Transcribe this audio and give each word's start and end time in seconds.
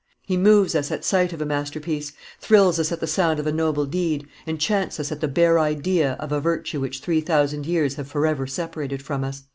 He 0.23 0.35
moves 0.35 0.73
us 0.73 0.89
at 0.89 1.05
sight 1.05 1.31
of 1.31 1.43
a 1.43 1.45
masterpiece, 1.45 2.13
thrills 2.39 2.79
us 2.79 2.91
at 2.91 2.99
the 3.01 3.05
sound 3.05 3.39
of 3.39 3.45
a 3.45 3.51
noble 3.51 3.85
deed, 3.85 4.25
enchants 4.47 4.99
us 4.99 5.11
at 5.11 5.21
the 5.21 5.27
bare 5.27 5.59
idea 5.59 6.13
of 6.13 6.31
a 6.31 6.41
virtue 6.41 6.79
which 6.79 7.01
three 7.01 7.21
thousand 7.21 7.67
years 7.67 7.93
have 7.97 8.07
forever 8.09 8.47
separated 8.47 9.03
from 9.03 9.23
us." 9.23 9.43